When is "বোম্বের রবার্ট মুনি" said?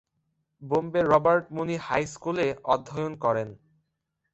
0.61-1.75